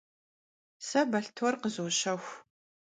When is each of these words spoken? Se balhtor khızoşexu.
Se 0.87 0.99
balhtor 1.11 1.53
khızoşexu. 1.61 2.35